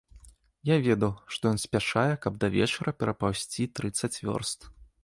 [0.69, 4.59] Я ведаў, што ён спяшае, каб да вечара перапаўзці трыццаць вёрст.